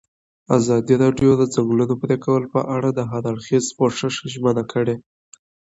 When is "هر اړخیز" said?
3.11-3.65